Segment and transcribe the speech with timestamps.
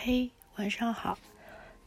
[0.00, 1.18] 嘿，晚上好。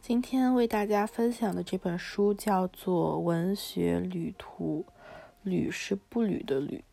[0.02, 4.84] 今天为大家分享的这本书叫做《文学旅途》，
[5.42, 6.84] 旅是步履的旅。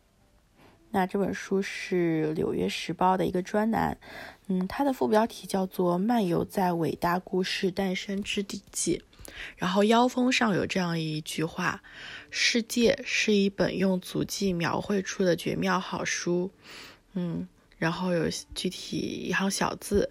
[0.92, 3.98] 那这本书是《纽约时报》的一个专栏，
[4.46, 9.02] 嗯，它的副标题叫做《漫游在伟大故事诞生之地记》，
[9.58, 11.82] 然后腰封上有这样一句话
[12.32, 16.50] ：“世界是一本用足迹描绘出的绝妙好书。”
[17.12, 18.96] 嗯，然后有具体
[19.28, 20.08] 一行小字，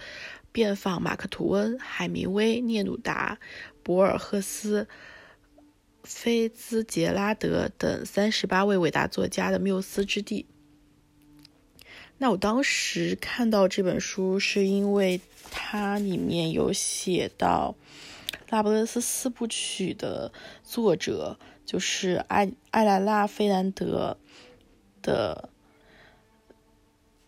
[0.51, 3.39] 遍访马克·吐温、海明威、聂鲁达、
[3.83, 4.87] 博尔赫斯、
[6.03, 10.45] 菲兹杰拉德等三十八位伟大作家的缪斯之地。
[12.17, 15.21] 那我当时看到这本书，是因为
[15.51, 17.75] 它里面有写到
[18.49, 24.17] 《拉布勒斯四部曲》的作者，就是艾艾莱拉·费兰德
[25.01, 25.49] 的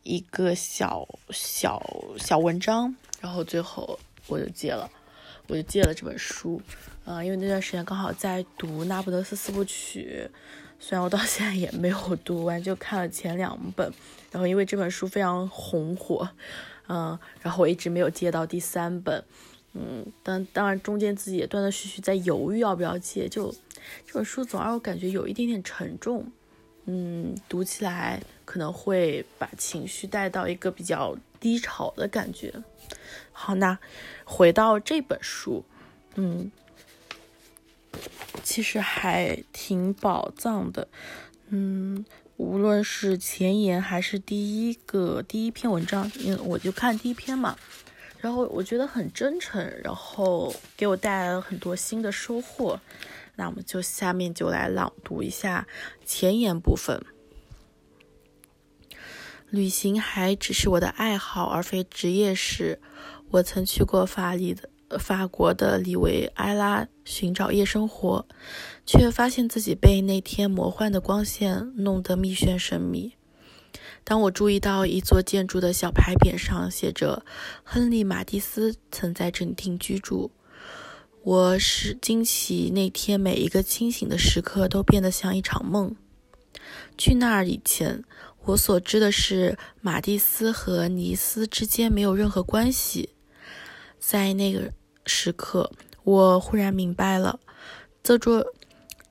[0.04, 1.82] 一个小小
[2.18, 4.90] 小文章，然后最后我就借了，
[5.48, 6.62] 我就借了这本书，
[7.06, 10.28] 嗯，因为那段时间刚好在读《那不勒斯四部曲》。
[10.84, 13.94] 虽然我到现在也没有读完，就看了前两本，
[14.32, 16.28] 然后因为这本书非常红火，
[16.88, 19.24] 嗯，然后我一直没有借到第三本，
[19.74, 23.52] 嗯，当当然中间自己也断断续续在犹豫要不要借，就
[24.08, 26.26] 这本书总让我感觉有一点点沉重，
[26.86, 32.64] 嗯，读起来可能会把情绪带到一个比较低潮的感觉。
[33.34, 33.78] 好，那
[34.24, 35.66] 回到这本书，
[36.16, 36.50] 嗯。
[38.42, 40.88] 其实还挺宝藏的，
[41.50, 42.06] 嗯，
[42.38, 47.58] 无论是前言还是第一个第一篇文章，因为我就看第一篇嘛，
[48.20, 52.80] 然后我觉得很真诚，然后给我带来了很多新的收获。
[53.36, 55.68] 那我们就下面就来朗读一下
[56.06, 57.04] 前言部分。
[59.52, 62.82] 旅行还只是我的爱好，而非职业时，
[63.30, 64.68] 我曾去过法里的。
[65.00, 68.28] 法国的里维埃拉寻找夜生活，
[68.86, 73.14] 却发现自己被那天魔幻的光线弄得密眩神迷。
[74.04, 77.26] 当我注意到一座建筑的小牌匾上写着
[77.64, 80.30] “亨利·马蒂斯曾在这里定居住”，
[81.24, 85.96] 我是惊奇那天每一个清醒的时刻都变得像一场梦。
[86.98, 88.04] 去那儿以前，
[88.46, 93.10] 我所知的是马蒂斯和尼斯之间没有任何关系。
[94.00, 94.72] 在那个。
[95.08, 95.72] 时刻，
[96.04, 97.40] 我忽然明白了，
[98.04, 98.46] 这座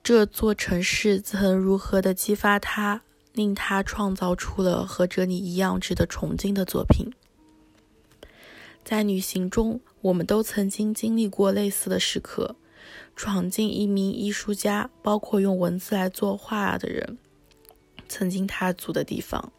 [0.01, 3.01] 这座城市曾如何的激发他，
[3.33, 7.11] 令他创造出了和这里一样值得崇敬的作品。
[8.85, 12.55] 在旅行中，我们都曾经经历过类似的时刻，
[13.13, 17.17] 闯进一名艺术家，包括用文字来作画的人，
[18.11, 19.53] 曾经踏足的地方。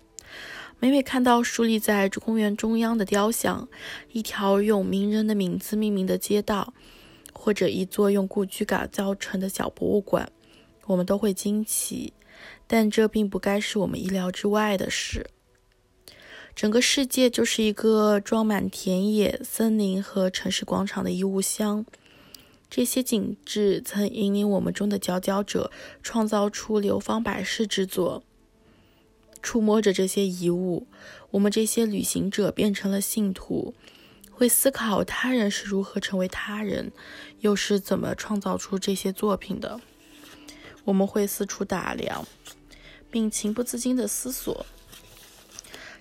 [0.78, 3.66] 每每看到竖立在公园中央的雕像，
[4.12, 6.74] 一条用名人的名字命名的街道，
[7.32, 10.30] 或者一座用故居改造成的小博物馆，
[10.86, 12.12] 我们都会惊奇。
[12.66, 15.26] 但这并不该是我们意料之外的事。
[16.54, 21.86] 整个世界就是一个装满田野、森林和城市广场的衣物箱。
[22.68, 25.70] 这些景致曾引领我们中的佼佼者
[26.02, 28.24] 创造出流芳百世之作。
[29.42, 30.86] 触摸着这些遗物，
[31.32, 33.74] 我们这些旅行者变成了信徒，
[34.30, 36.92] 会思考他人是如何成为他人，
[37.40, 39.80] 又是怎么创造出这些作品的。
[40.84, 42.26] 我们会四处打量，
[43.10, 44.64] 并情不自禁地思索：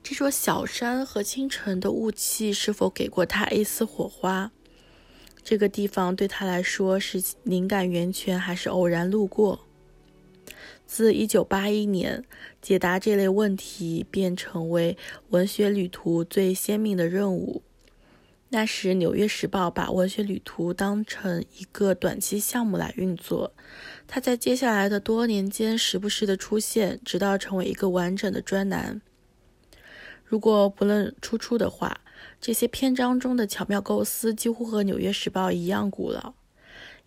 [0.02, 4.52] 这座小山和清晨的雾气是否给过他一丝火花？
[5.44, 9.68] 这个地方对他来说是灵感源泉，还是偶然路过？
[10.92, 12.26] 自1981年，
[12.62, 14.98] 解答这类问题便成为
[15.30, 17.64] 文学旅途最鲜明的任务。
[18.50, 23.54] 那时，《纽约时报》把文学旅途当成一个短期项目来运作，
[24.06, 29.02] 它在接下来的多年间时不时的出现，直到成为一个完整的专栏。
[30.26, 32.02] 如果不论出处的话，
[32.42, 36.34] 这些篇章中的巧妙构思几乎和《纽约时报》一样古老。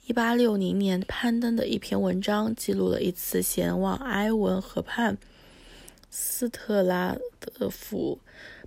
[0.06, 5.16] 一八六零年攀登的一篇文章，记录了一次前往埃文河畔
[6.10, 8.18] 斯特拉德福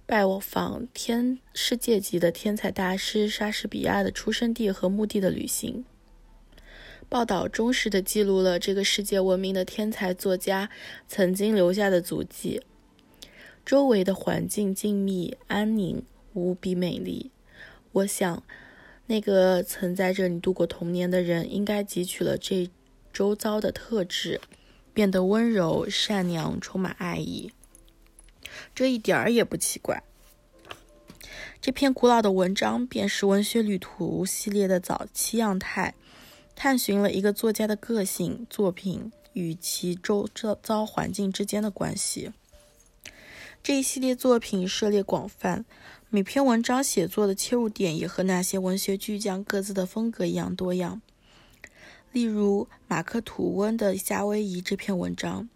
[0.08, 5.86] 拜访天世界级的天才大师莎士比亚的出生地和墓地的旅行。
[7.08, 10.72] 报道忠实地记录了这个世界闻名的天才作家
[11.08, 12.64] 曾经留下的足迹。
[13.64, 16.02] 周围的环境静谧安宁，
[16.34, 17.30] 无比美丽。
[17.92, 18.42] 我想。
[19.08, 22.70] 那个曾在这里度过童年的人，应该汲取了这
[23.12, 24.40] 周遭的特质，
[24.94, 27.52] 变得温柔、善良、充满爱意。
[28.76, 30.04] 这一点儿也不奇怪。
[31.62, 35.96] 这篇古老的文章便是文学旅途系列的早期样态，
[36.56, 40.30] 探寻了一个作家的个性、作品与其周
[40.62, 42.32] 遭环境之间的关系。
[43.68, 45.66] 这一系列作品涉猎广泛，
[46.10, 51.02] 每篇文章写作的切入点也和那些文学巨匠各自的风格一样多样。
[52.14, 55.50] 例如，马克·吐温的《夏威夷》这篇文章，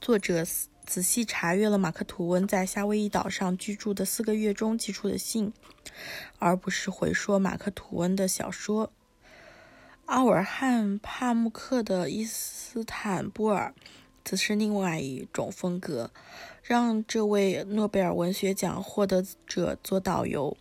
[0.00, 0.44] 作者。
[0.84, 5.52] 仔细查阅了马克·吐温在夏威夷岛上居住的四个月中寄出的信，
[6.40, 8.92] 而不是回说马克·吐温的小说。
[10.06, 13.72] 奥尔汉·帕慕克的《伊斯坦布尔》
[14.24, 16.10] 则是另外一种风格，
[16.66, 20.56] 让这位诺贝尔文学奖获得者做导游，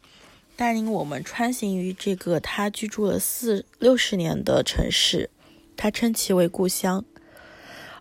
[0.56, 5.32] 带领我们穿行于这个他居住了四六十年的城市，
[5.76, 7.04] 他称其为故乡。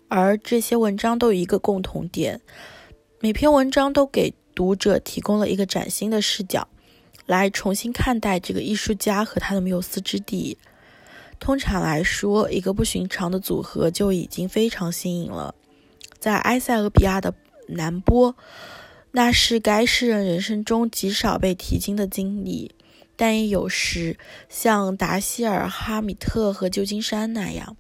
[0.09, 2.43] 而这些文章都有一个共同点，
[3.21, 6.69] 每篇文章都给读者提供了一个崭新的视角，
[7.25, 10.59] 来重新看待这个艺术家和他的缪斯之地。
[11.41, 15.55] 通常来说，一个不寻常的组合就已经非常新颖了。
[16.19, 17.35] 在埃塞俄比亚的
[17.67, 18.37] 南波，
[19.13, 22.75] 那是该诗人人生中极少被提及的经历，
[23.17, 24.19] 但也有时
[24.49, 27.77] 像达希尔、哈米特和旧金山那样。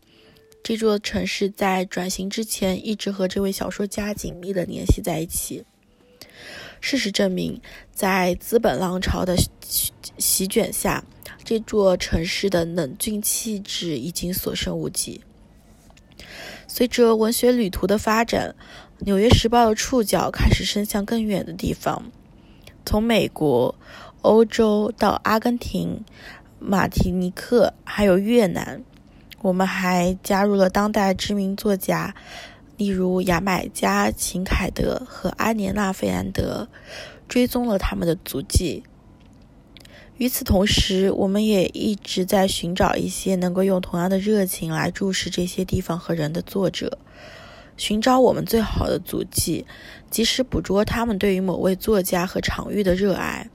[0.62, 5.64] 这座城市在转型之前一直和这位小说家紧密地联系在一起。
[6.80, 7.60] 事实证明，
[7.92, 9.36] 在资本浪潮的
[10.18, 11.04] 席卷下，
[11.42, 15.20] 这座城市的冷峻气质已经所剩无几。
[16.66, 18.54] 随着文学旅途的发展，
[19.00, 22.10] 《纽约时报》的触角开始伸向更远的地方，
[22.86, 23.74] 从美国、
[24.22, 26.04] 欧洲到阿根廷、
[26.58, 28.82] 马提尼克，还有越南。
[29.42, 32.14] 我们还加入了当代知名作家，
[32.78, 36.68] 例如牙买加秦凯德和安莲娜费兰德，
[37.28, 38.84] 追踪了他们的足迹。
[40.16, 46.96] 与此同时，我们也一直在寻找一些能够用同样的热情来注视这些地方和人的作者，
[47.76, 49.66] 寻找我们最好的足迹，
[50.10, 53.48] 及时捕捉他们对于某位作家和场域的热爱。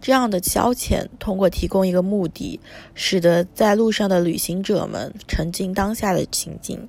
[0.00, 2.60] 这样的消遣，通过提供一个目的，
[2.94, 6.88] 使得在路上的旅行者们沉浸当下的情景。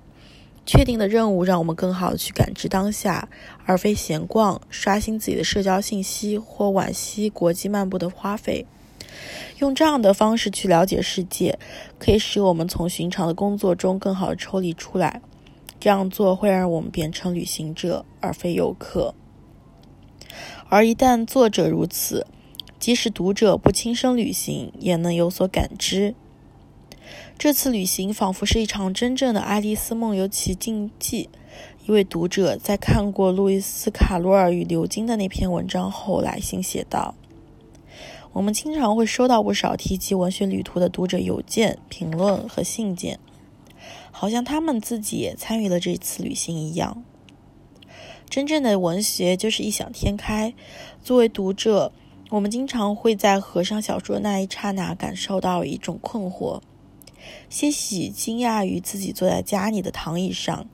[0.65, 3.27] 确定的任务让我们更好的去感知当下，
[3.65, 8.65] 而非闲逛、刷新自己的社交信息或惋惜国际漫步的花费。
[9.59, 11.59] 用这样的方式去了解世界，
[11.99, 15.21] 可以使我们从寻常的工作中更好的抽离出来。
[15.83, 19.13] 这样做会让我们变成旅行者，而非游客。
[20.69, 22.25] 而一旦作者如此，
[22.79, 26.15] 即使读者不亲身旅行，也能有所感知。
[27.37, 31.29] 这次旅行仿佛是一场真正的《爱丽丝梦游奇境记》。
[31.85, 37.13] 一位读者在看过路易斯·卡罗尔与牛津的那篇文章后，来信写道
[38.31, 43.19] ：“我们经常会收到不少提及文学旅途的读者邮件、评论和信件，
[44.23, 47.03] 好像他们自己也参与了这次旅行一样。
[48.29, 50.53] 真正的文学就是异想天开。
[51.03, 51.91] 作为读者。”
[52.31, 56.61] 我们经常会在合上小说那一刹那感受到一种困惑，
[57.49, 60.65] 些许惊讶于自己坐在家里的躺椅上，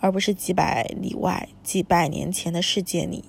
[0.00, 3.24] 而不是几百里外、几百年前的世界里。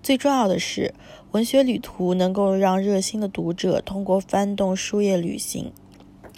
[0.00, 0.94] 最重要的是，
[1.32, 5.72] 文学旅途能够让热心的读者通过翻动书页旅行，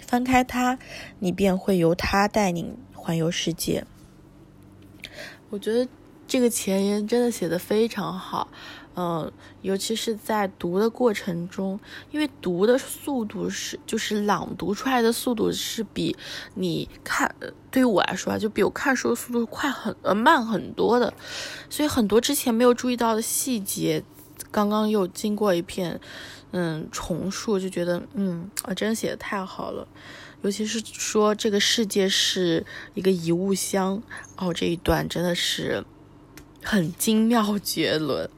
[0.09, 0.79] 翻开它，
[1.19, 3.85] 你便会由它带领环游世界。
[5.51, 5.87] 我觉得
[6.27, 8.47] 这个前言真的写的非常好。
[8.95, 16.17] 嗯，尤其是在读的过程中，因为读的速度是，就是朗读出来的速度是比
[16.55, 17.33] 你看，
[17.69, 21.13] 对于我来说啊，就比我看书的速度快很呃慢很多的，
[21.69, 24.03] 所以很多之前没有注意到的细节，
[24.49, 26.01] 刚刚又经过一片
[26.51, 29.87] 嗯重述，就觉得嗯啊，真写的太好了，
[30.41, 34.01] 尤其是说这个世界是一个遗物箱，
[34.37, 35.85] 哦这一段真的是。
[36.61, 38.29] 很精妙绝伦，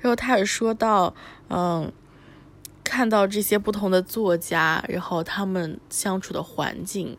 [0.00, 1.14] 然后他也说到，
[1.48, 1.90] 嗯，
[2.82, 7.16] 看到这些不同的作家，然后他们相处的环境，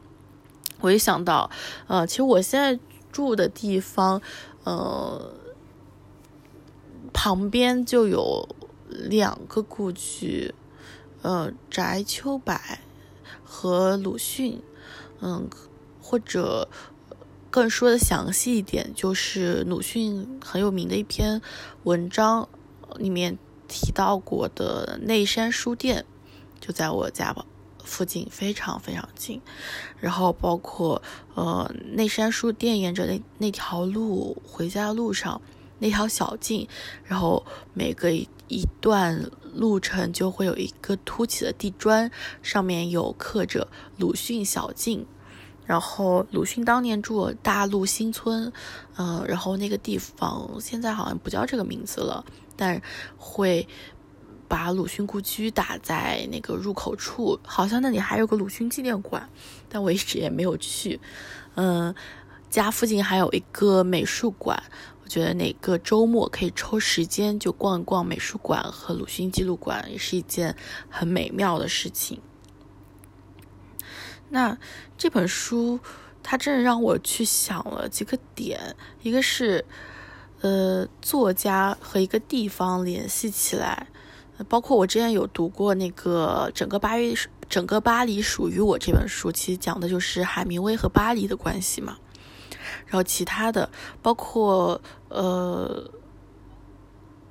[0.81, 1.49] 我也想到，
[1.87, 2.77] 呃，其实我现在
[3.09, 4.21] 住的地方，
[4.65, 5.33] 呃，
[7.13, 8.45] 旁边就有
[8.99, 10.53] 两个故居，
[11.21, 12.81] 呃，翟秋白
[13.43, 14.61] 和鲁迅，
[15.21, 15.49] 嗯，
[16.01, 16.67] 或者。
[17.51, 21.41] 更说的详细一点，就是鲁迅很有名的一篇
[21.81, 22.47] 文章
[22.97, 26.05] 里面提到过的内山书店，
[26.61, 27.35] 就在我家
[27.83, 29.41] 附近，非常非常近。
[29.99, 31.01] 然后包括
[31.33, 35.41] 呃内山书店沿着那那条路回家的路上
[35.79, 36.67] 那条小径，
[37.03, 42.11] 然后每隔一一段路程就会有一个凸起的地砖，
[42.43, 45.05] 上面有刻着鲁迅小径。
[45.65, 48.51] 然后鲁迅当年住大陆新村，
[48.97, 52.25] 嗯，然后那个地方现在好像不叫这个名字了，
[52.57, 52.81] 但
[53.17, 53.67] 会
[54.47, 59.29] 把鲁迅故居打在那个入口处，好像那里还有个鲁迅纪念馆，
[59.69, 60.99] 但我一直也没有去。
[61.53, 61.93] 嗯，
[62.49, 64.63] 家附近还有一个美术馆，
[65.09, 70.55] 觉得哪个周末可以抽时间就逛一逛美术馆和鲁迅纪录馆，也是一件
[70.87, 72.21] 很美妙的事情。
[74.29, 74.55] 那
[74.95, 75.79] 这本书，
[76.21, 79.65] 它真的让我去想了几个点，一个是，
[80.41, 83.87] 呃，作家和一个地方联系起来，
[84.47, 87.15] 包括我之前有读过那个整个巴黎，
[87.49, 91.97] 整个巴黎属于我这本书，其实讲的就是海明威和巴黎的关系嘛。
[92.89, 93.69] 然后其他的，
[94.01, 95.89] 包括呃，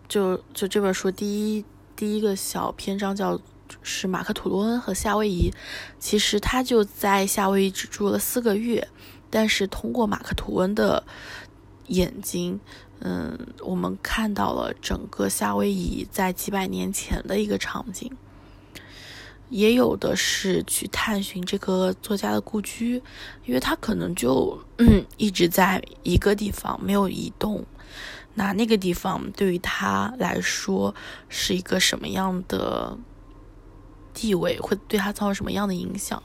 [0.09, 3.38] 就就这本书第一第一个小篇章叫。
[3.83, 5.53] 是马克·吐洛恩和夏威夷，
[5.99, 8.88] 其实他就在夏威夷只住了四个月，
[9.29, 11.05] 但是通过马克·吐温的
[11.88, 12.59] 眼睛，
[13.00, 18.11] 嗯，我们看到了整个夏威夷在几百年前的一个场景。
[19.49, 23.02] 也有的是去探寻这个作家的故居，
[23.45, 27.64] 因为他可能就嗯一直在一个地方没有移动，
[28.35, 30.95] 那那个地方对于他来说
[31.28, 32.99] 是一个什么样的？
[34.14, 36.21] 地位会对他造成什么样的影响？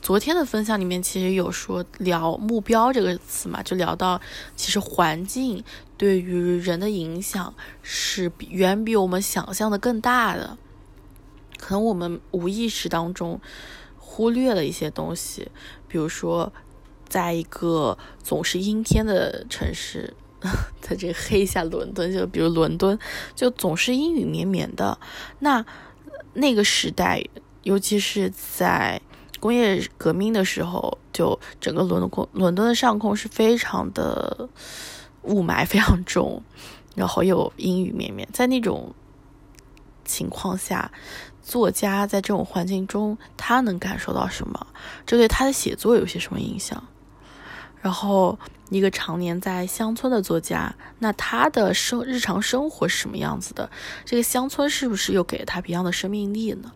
[0.00, 4.20] 昨天的分享里面其实有说聊目标这个词嘛，就聊到
[4.54, 5.64] 其实环境
[5.96, 10.56] 对于人的影响是远比我们想象的更大的。
[11.58, 13.40] 可能我们无意识当中
[13.98, 15.50] 忽略了一些东西，
[15.88, 16.52] 比如说，
[17.08, 20.14] 在一个总是阴天的城市，
[20.80, 22.98] 在这黑一下伦敦，就比如伦敦，
[23.34, 24.98] 就总是阴雨绵绵的，
[25.38, 25.64] 那。
[26.38, 27.24] 那个时代，
[27.62, 29.00] 尤其是在
[29.40, 34.46] 工业革命的时候，就整个伦敦伦敦的上空是非常的
[35.22, 36.42] 雾霾非常重，
[36.94, 38.28] 然后又阴雨绵绵。
[38.34, 38.94] 在那种
[40.04, 40.92] 情况下，
[41.46, 44.66] 作家在这种环境中，他能感受到什么？
[45.06, 46.82] 这对他的写作有些什么影响？
[47.80, 48.36] 然后，
[48.70, 53.70] 一个常年在乡村的作家，那他的生日常生活是什么样子的？
[54.04, 56.72] 这个乡村是不是又给了他别样的生命力呢？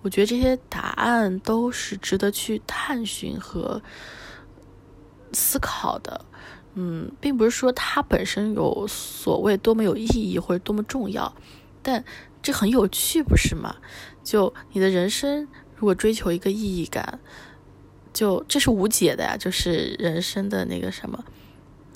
[0.00, 3.82] 我觉得这些答案都是值得去探寻和
[5.34, 6.24] 思考的。
[6.80, 11.34] 嗯，并不是说它本身有所谓多么有意义或者多么重要，
[11.88, 12.04] 但
[12.42, 13.76] 这很有趣，不是吗？
[14.22, 17.18] 就你的人生如果追求一个意义感。
[18.12, 21.24] 就这是无解的呀，就是人生的那个什么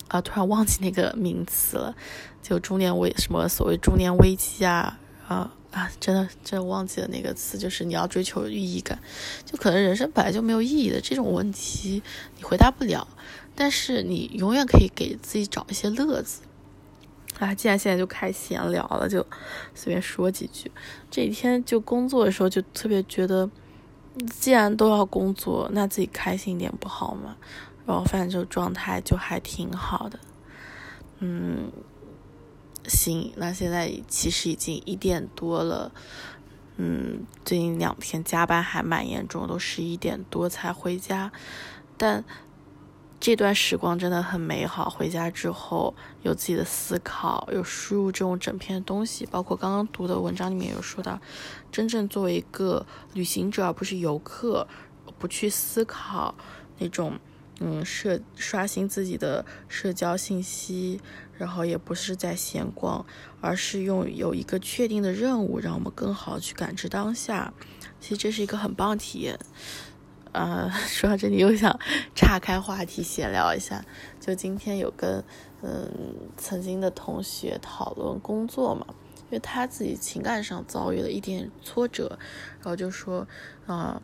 [0.07, 1.95] 啊，突然忘记那个名词了，
[2.41, 4.97] 就中年危什么所谓中年危机啊
[5.27, 8.99] 啊啊，真的真的忘记了那个词，就是你要追求意义感，
[9.43, 12.01] 就可能人生本来就没有意义的这种问题，
[12.37, 13.05] 你回答不了，
[13.53, 16.43] 但是你永远可以给自己找一些乐子
[17.39, 17.53] 啊。
[17.53, 19.25] 既然现在就开闲聊了，就
[19.73, 20.71] 随便说几句。
[21.09, 23.49] 这几天就工作的时候，就特别觉得。
[24.29, 27.35] 既然都要工作，那自己开心一点不好吗？
[27.87, 30.19] 然后反正就状态就还挺好的。
[31.17, 31.71] 嗯，
[32.87, 35.91] 行，那现在其实已经一点多了。
[36.77, 41.31] 嗯，最近两天加班还蛮严重，都十一点多才回家，
[41.97, 42.23] 但。
[43.23, 44.89] 这段时光真的很美好。
[44.89, 51.21] 回家之后有自己的思考，有输入这种整篇的东西，包括刚刚读的文章里面有说到，
[51.71, 54.67] 真正作为一个旅行者而不是游客，
[55.17, 56.35] 不去思考
[56.79, 57.17] 那种
[57.61, 60.99] 嗯社刷新自己的社交信息，
[61.37, 63.05] 然后也不是在闲逛，
[63.39, 67.53] 而是用有一个确定的任务，让我们更好去感知当下。
[68.01, 69.39] 其实这是一个很棒体验。
[70.33, 71.79] 呃， 说到这里又想
[72.15, 73.83] 岔开话题闲聊一下，
[74.19, 75.23] 就今天有跟
[75.61, 75.89] 嗯
[76.35, 78.85] 曾经的同学讨论工作嘛，
[79.25, 82.17] 因为他自己情感上遭遇了一点挫折，
[82.59, 83.27] 然后就说
[83.67, 84.01] 啊，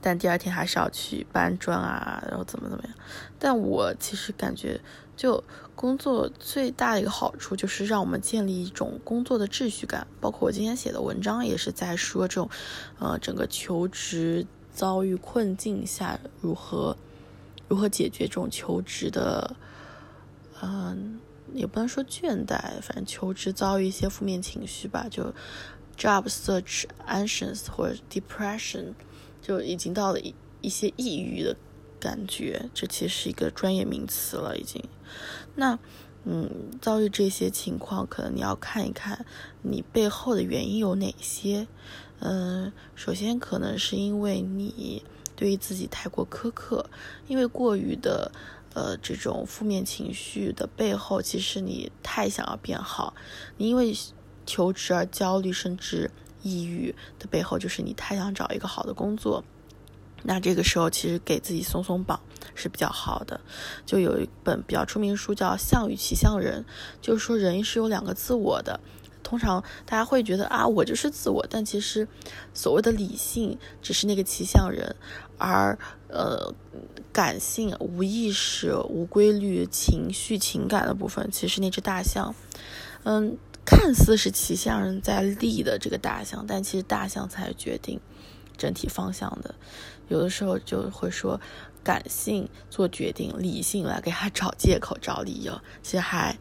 [0.00, 2.92] 但第二天还是要去搬砖啊，然后怎么怎么样。
[3.38, 4.80] 但我其实感觉，
[5.16, 5.42] 就
[5.76, 12.50] 工作最大的一个好处就是让我们建立一种工作的秩序感，包括我今天写的文章也是在说这种，
[12.98, 14.44] 呃，整个求职。
[14.76, 16.94] 遭遇困境下如何
[17.66, 19.56] 如何解决这种求职的，
[20.60, 21.18] 嗯，
[21.54, 25.32] 也不能说倦怠，反正求职遭遇一些负面情绪吧，就
[25.96, 28.92] job search anxious 或者 depression，
[29.40, 31.56] 就已经到了一一些抑郁的
[31.98, 34.84] 感觉，这其实是一个专业名词了已经。
[35.54, 35.78] 那
[36.24, 36.50] 嗯，
[36.82, 39.24] 遭遇这些情况，可能你要看一看
[39.62, 41.66] 你背后的原因有哪些。
[42.20, 45.04] 嗯，首先可能是因为你
[45.34, 46.88] 对于自己太过苛刻，
[47.28, 48.32] 因为过于的
[48.74, 53.14] 呃这种负面情绪的背后，其实你太想要变好，
[53.58, 53.94] 你因为
[54.46, 56.10] 求职而焦虑甚至
[56.42, 59.44] 抑郁的背后，就是你太想找一个好的工作。
[60.22, 62.18] 那这个时候，其实给自己松松绑
[62.54, 63.40] 是比较好的。
[63.84, 66.62] 就有一本比较出名书叫《象与骑象人》，
[67.00, 68.80] 就是说人是有两个自我的。
[69.26, 72.06] 通常大家会觉得啊，我就是自我，但其实
[72.54, 74.94] 所谓的理性只是那个骑象人，
[75.36, 76.54] 而呃
[77.12, 82.32] 感性、无意识、无规律、情绪、情感的部分，其实那只大象。
[83.02, 87.98] 嗯，看似是骑象人在立的这个大象，但其实大象才决定
[88.56, 89.56] 整体方向的。
[90.06, 91.40] 有的时候就会说，
[91.82, 96.38] 感性做决定，理性来给他找借口、找理由，其实还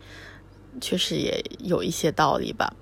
[0.80, 2.76] 确实也有一些道理吧。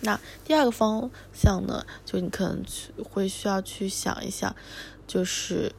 [0.00, 2.62] 那第二个方向呢，就你可能
[3.02, 4.54] 会需要去想一下，
[5.06, 5.72] 就是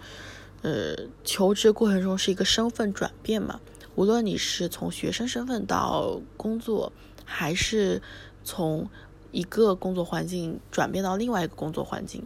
[0.64, 3.60] 呃，求职过程中是一个身份转变嘛，
[3.96, 6.92] 无论你是从学生身份到工作，
[7.24, 8.02] 还是
[8.44, 8.90] 从
[9.32, 12.26] 一个工作环境转变到另外一个工作环境。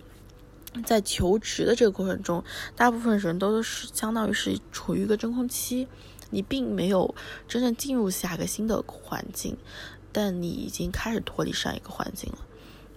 [0.86, 2.43] 在求职的这个过程中，
[2.75, 5.88] 大部分人都是相当于是处于一个真空期，
[6.29, 7.15] 你并没有
[7.48, 9.57] 真正进入下个新的环境，
[10.12, 12.39] 但你已经开始脱离上一个环境了。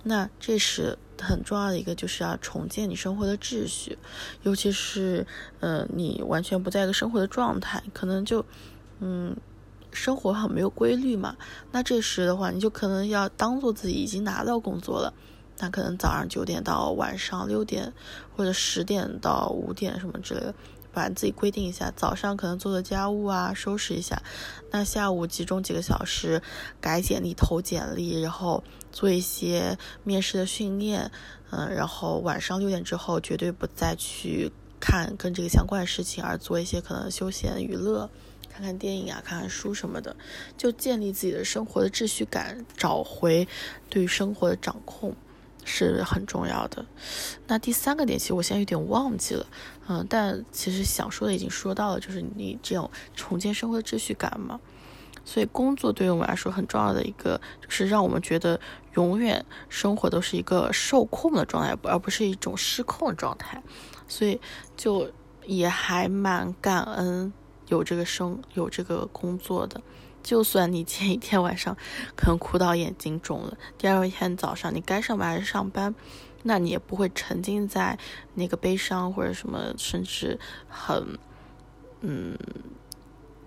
[0.05, 3.97] 那这时很重要的一个就是要重建你生活的秩序，
[4.43, 5.25] 尤其是
[5.61, 8.45] 呃你完全不在一个生活的状态，可能就
[8.99, 9.37] 嗯
[9.93, 11.37] 生活很没有规律嘛。
[11.71, 15.15] 那这时的话，你就可能要当做自己已经拿到工作了。
[15.59, 17.93] 那可能早上九点到晚上六点，
[18.35, 20.53] 或者十点到五点什么之类的，
[20.93, 21.93] 把自己规定一下。
[21.97, 24.23] 早上可能做做家务啊，收拾一下。
[24.71, 26.43] 那下午集中几个小时
[26.81, 31.11] 改简历、投简历，然后做一些面试的训练。
[31.51, 38.09] 嗯，然后晚上六点之后绝对不再去看跟这个相关的事情，而做一些可能休闲娱乐，
[38.49, 40.17] 看看电影啊，看看书什么的，
[40.57, 43.47] 就建立自己的生活的秩序感，找回
[43.91, 45.15] 对生活的掌控。
[45.65, 46.85] 是很重要的。
[47.47, 49.47] 那第三个点，其实我现在有点忘记了，
[49.89, 54.61] 嗯，但其实想说的已经说到了，就是你这种重建生活的秩序感嘛。
[55.25, 58.59] 所以工作对于我们来说很重要的一个，就是让我们觉得
[58.95, 63.63] 永远生活都是一个受控的状态，而不是一种失控的状态。
[64.09, 64.41] 所以
[64.77, 65.11] 就
[65.47, 67.33] 也还蛮感恩
[67.69, 69.81] 有这个生有这个工作的。
[70.25, 71.77] 就算你前一天晚上
[72.17, 75.95] 可能哭到眼睛肿了，第二天早上你该上班还是上班，
[76.43, 77.99] 那你也不会沉浸在
[78.35, 81.19] 那个悲伤或者什么，甚至很
[82.01, 82.37] 嗯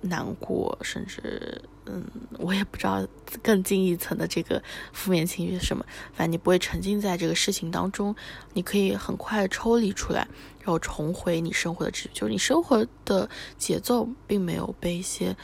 [0.01, 2.03] 难过，甚至嗯
[2.37, 3.05] 我也不知道
[3.41, 4.61] 更近一层的这个
[4.93, 5.85] 负面情绪是什么。
[6.13, 8.15] 反正你不会沉浸在这个事情当中，
[8.53, 10.27] 你可以很快抽离出来，
[10.59, 15.35] 然后重回你生活的秩序，就是你生活的节奏并没有被一些。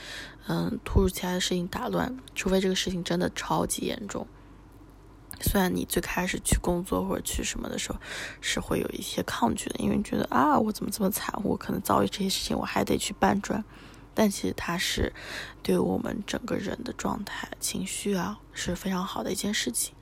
[0.47, 4.25] 嗯，突如其来的事情打乱，除非这个事情真的超级严重。
[5.41, 7.99] 虽然你最开始去工作或者去什么的时候，
[8.39, 13.63] 是会有一些抗拒的，因为觉得啊，我怎么这么惨，我可能遭遇这些事情，我还得去搬砖。
[14.13, 15.13] 但其实它是
[15.63, 19.95] 对我们整个人的状态、情绪啊，是非常好的一件事情。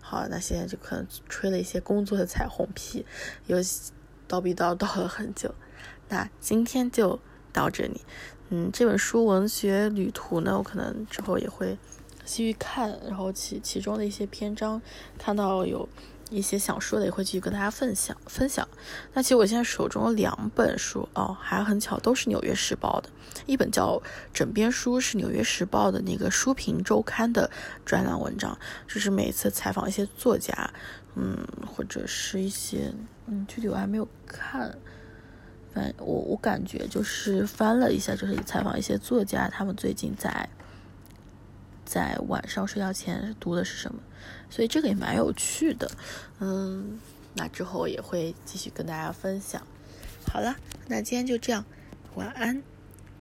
[0.00, 3.06] 好，那现在就可能吹了一些工作的彩虹屁，
[3.46, 3.58] 又
[4.28, 5.54] 叨逼叨叨了很久。
[6.08, 7.20] 那今天就
[7.52, 8.00] 到这里。
[8.48, 11.78] 嗯，这本书文学旅途呢，我可能之后也会
[12.30, 14.80] 继续看，然后其其中的一些篇章，
[15.18, 15.88] 看到有
[16.30, 18.68] 一些想说的，也会继续跟大家分享分享。
[19.12, 23.10] 那其实我现在手中有两本书哦，还很巧，都是《纽约时报》的，
[23.46, 23.96] 一本叫
[24.32, 27.50] 《枕边书》，是《纽约时报》的那个书评周刊的
[27.84, 30.72] 专栏文章，就是每次采访一些作家，
[31.16, 32.94] 嗯，或者是一些
[33.26, 34.72] 嗯，具体我还没有看。
[35.72, 40.48] 反我我感觉就是翻了一下，就是采访一些作家，他们最近在
[41.90, 44.00] 在晚上睡觉前读的是什么，
[44.48, 45.90] 所以这个也蛮有趣的。
[46.38, 47.00] 嗯，
[47.34, 49.60] 那之后也会继续跟大家分享。
[50.24, 50.54] 好了，
[50.86, 51.64] 那今天就这样，
[52.14, 52.62] 晚安。